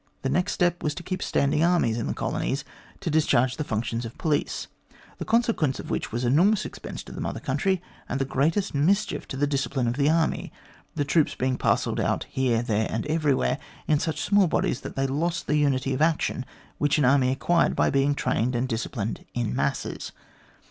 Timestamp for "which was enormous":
5.91-6.65